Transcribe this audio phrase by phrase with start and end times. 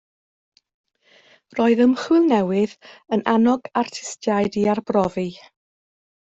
[1.59, 2.75] Roedd ymchwil newydd
[3.19, 5.31] yn annog artistiaid i arbrofi